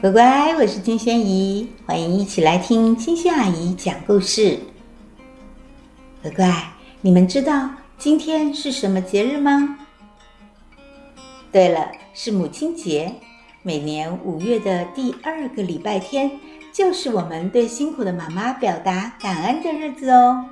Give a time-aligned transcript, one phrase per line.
[0.00, 4.56] 乖乖，我是金轩姨，欢迎一起来听金轩阿姨讲故事。
[6.22, 7.68] 乖乖，你们知道
[7.98, 9.76] 今天是什么节日吗？
[11.50, 13.12] 对了，是母亲节。
[13.64, 16.30] 每年五月的第二个礼拜天，
[16.72, 20.46] 就是我们对辛苦的妈妈表达感恩的日子哦。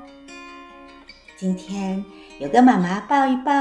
[1.37, 2.05] 今天
[2.41, 3.53] 有跟妈妈抱一抱，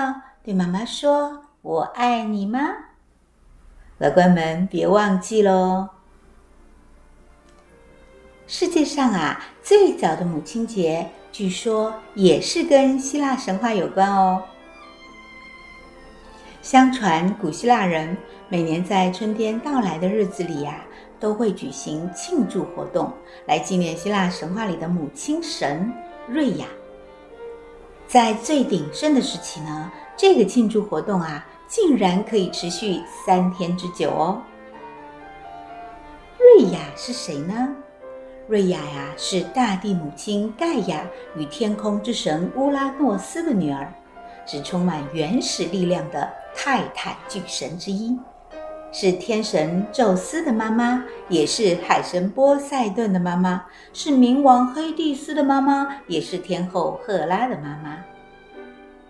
[0.44, 2.60] 对妈妈说“我爱你”吗？
[3.98, 5.88] 乖乖们别忘记喽！
[8.46, 14.44] 世界上啊，最早的母亲节，据说也是跟希腊神话有关哦。
[16.62, 18.18] 相传古希腊人
[18.50, 20.84] 每年在春天到来的日子里呀、
[21.18, 23.14] 都会举行庆祝活动，
[23.46, 25.90] 来纪念希腊神话里的母亲神
[26.28, 26.66] 瑞亚。
[28.10, 34.42] 在最鼎盛的时期呢，这个庆祝活动啊，竟然可以持续三天之久哦。
[36.38, 37.76] 瑞亚是谁呢？
[38.48, 41.04] 瑞亚呀，是大地母亲盖亚
[41.36, 43.92] 与天空之神乌拉诺斯的女儿，
[44.46, 48.16] 是充满原始力量的泰坦巨神之一，
[48.92, 57.98] 是天神宙斯的妈妈，也是海神波塞顿的妈妈，是冥王黑帝斯的妈妈，也是天后赫拉的妈妈。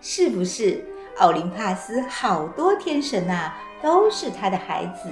[0.00, 0.82] 是不是？
[1.18, 5.08] 奥林帕斯好多天神呐，都是他的孩子，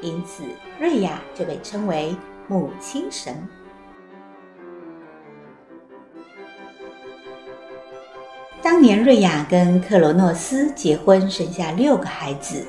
[0.00, 0.44] 因此
[0.78, 3.46] 瑞亚就被称为母亲神。
[8.62, 12.66] 当年瑞亚跟克罗诺斯结婚，生下六个孩子，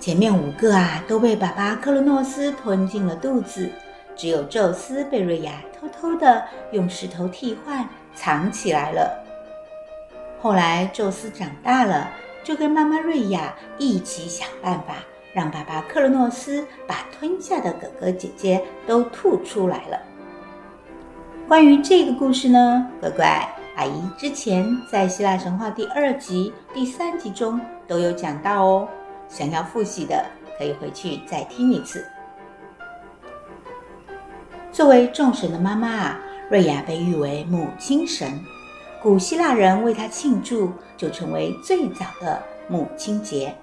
[0.00, 3.70] 前面五个啊都被爸爸克罗诺斯吞进了肚子，
[4.16, 9.24] 只有宙斯被瑞亚偷偷的用石头替换藏起来了。
[10.42, 12.10] 后来，宙斯长大了，
[12.42, 14.94] 就跟妈妈瑞亚一起想办法，
[15.34, 20.00] 让爸爸克罗诺斯把吞下的哥哥姐姐都吐出来了。
[21.46, 28.88] 关于这个故事呢，乖乖，阿姨之前在希腊神话第二集、第三集中都有讲到哦。
[29.28, 30.24] 想要复习的，
[30.56, 32.02] 可以回去再听一次。
[34.72, 36.18] 作为众神的妈妈啊，
[36.48, 38.40] 瑞亚被誉为母亲神。
[39.02, 43.54] 古希腊人为她庆祝，就成为最早的母亲节。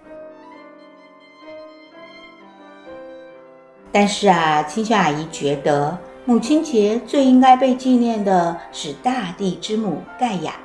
[3.91, 10.55] 但是啊，青萱阿姨觉得，母亲节最应该被纪念的是大地之母盖亚，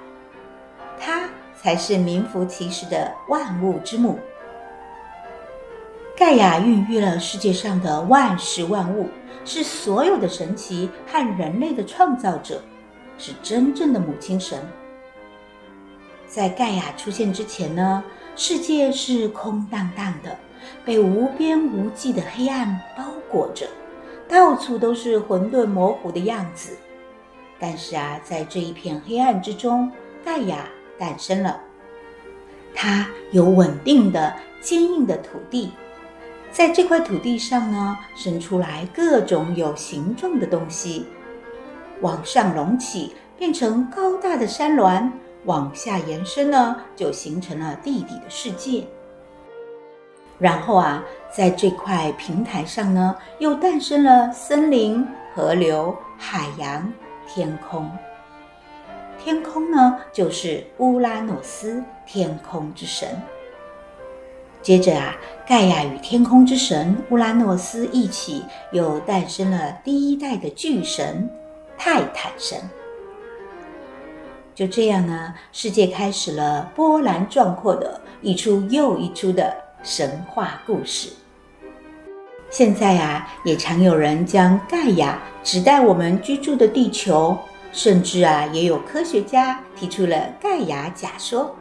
[0.99, 4.19] 她才是名副其实的万物之母。
[6.17, 9.09] 盖亚孕育了世界上的万事万物，
[9.45, 12.63] 是所有的神奇和人类的创造者。
[13.23, 14.59] 是真正的母亲神。
[16.27, 18.03] 在盖亚出现之前呢，
[18.35, 20.37] 世界是空荡荡的，
[20.85, 23.69] 被无边无际的黑暗包裹着，
[24.29, 26.77] 到处都是混沌模糊的样子。
[27.61, 29.93] 但是啊，在这一片黑暗之中，
[30.25, 30.69] 盖亚
[30.99, 31.61] 诞生了。
[32.75, 35.71] 它有稳定的、坚硬的土地，
[36.51, 41.07] 在这块土地上呢，生出来各种有形状的东西。
[42.03, 45.11] 往上隆起，变成高大的山峦；
[45.45, 48.85] 往下延伸呢，就形成了地底的世界。
[50.39, 51.03] 然后啊，
[51.35, 56.93] 在这块平台上呢，又诞生了森林、河流、海洋、
[57.27, 57.91] 天空。
[59.19, 63.09] 天空呢，就是乌拉诺斯，天空之神。
[64.61, 65.15] 接着啊，
[65.47, 71.31] 盖亚与天空之神乌拉诺斯一起，又诞生了第一代的巨神。
[71.85, 72.61] 泰坦神。
[74.55, 81.09] 就这样呢，世界开始了波澜壮阔的一出又一出的神话故事。
[82.51, 87.37] 现在啊，也常有人将盖亚指代我们居住的地球，
[87.73, 91.53] 甚至啊，也有科学家提出了盖亚假说。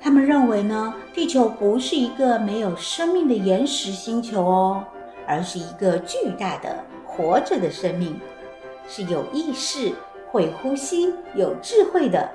[0.00, 4.84] 他们认为呢，地球不是一个没有生命的岩石星球哦，
[5.26, 8.16] 而是一个巨大的活着的生命。
[8.92, 9.94] 是有意识、
[10.32, 12.28] 会呼吸、有智慧的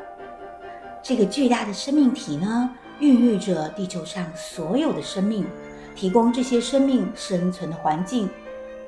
[1.04, 2.70] 这个巨大的生命体呢，
[3.00, 5.46] 孕育着地球上所有的生命，
[5.94, 8.30] 提供这些生命生存的环境，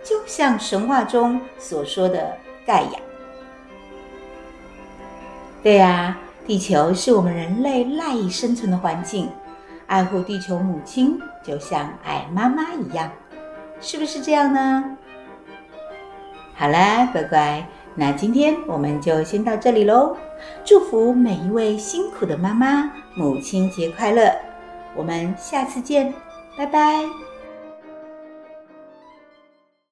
[0.02, 2.34] 就像神话中所说的
[2.66, 3.00] 盖亚。
[5.62, 9.30] 对呀，地球是我们人类赖以生存的环境，
[9.88, 13.12] 爱护地球母亲就像爱妈妈一样，
[13.81, 14.98] 是不是这样呢？
[16.59, 20.18] 好啦，乖乖，那今天我们就先到这里喽。
[20.65, 24.33] 祝福每一位辛苦的妈妈，母亲节快乐！
[24.95, 26.12] 我们下次见，
[26.57, 27.27] 拜拜。